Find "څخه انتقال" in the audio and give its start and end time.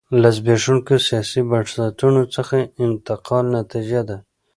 2.35-3.45